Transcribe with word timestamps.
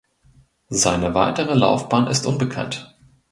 Seine 0.71 1.13
weitere 1.13 1.53
Laufbahn 1.53 2.07
ist 2.07 2.25
unbekannt. 2.25 2.91